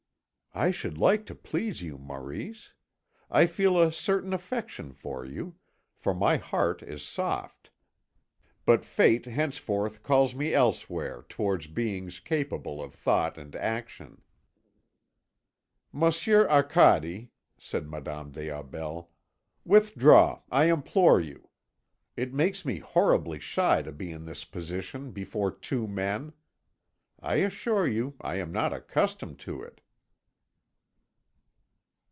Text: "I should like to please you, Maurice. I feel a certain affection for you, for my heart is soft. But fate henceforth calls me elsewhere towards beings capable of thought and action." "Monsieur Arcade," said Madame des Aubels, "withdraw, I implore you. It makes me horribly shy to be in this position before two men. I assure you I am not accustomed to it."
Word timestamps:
"I 0.53 0.69
should 0.71 0.97
like 0.97 1.25
to 1.27 1.33
please 1.35 1.81
you, 1.81 1.97
Maurice. 1.97 2.73
I 3.29 3.45
feel 3.45 3.79
a 3.81 3.89
certain 3.89 4.33
affection 4.33 4.91
for 4.91 5.23
you, 5.23 5.55
for 5.95 6.13
my 6.13 6.35
heart 6.35 6.83
is 6.83 7.03
soft. 7.07 7.71
But 8.65 8.83
fate 8.83 9.25
henceforth 9.27 10.03
calls 10.03 10.35
me 10.35 10.53
elsewhere 10.53 11.23
towards 11.29 11.67
beings 11.67 12.19
capable 12.19 12.83
of 12.83 12.93
thought 12.93 13.37
and 13.37 13.55
action." 13.55 14.23
"Monsieur 15.93 16.45
Arcade," 16.49 17.29
said 17.57 17.89
Madame 17.89 18.31
des 18.31 18.51
Aubels, 18.51 19.05
"withdraw, 19.63 20.41
I 20.51 20.65
implore 20.65 21.21
you. 21.21 21.47
It 22.17 22.33
makes 22.33 22.65
me 22.65 22.79
horribly 22.79 23.39
shy 23.39 23.83
to 23.83 23.91
be 23.93 24.11
in 24.11 24.25
this 24.25 24.43
position 24.43 25.11
before 25.11 25.49
two 25.51 25.87
men. 25.87 26.33
I 27.21 27.35
assure 27.35 27.87
you 27.87 28.15
I 28.19 28.35
am 28.35 28.51
not 28.51 28.73
accustomed 28.73 29.39
to 29.47 29.63
it." 29.63 29.79